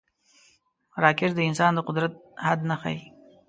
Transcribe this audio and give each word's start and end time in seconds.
راکټ 1.03 1.31
د 1.35 1.39
انسان 1.49 1.71
د 1.75 1.79
قدرت 1.87 2.13
حد 2.45 2.59
نه 2.69 2.75
ښيي 2.81 2.99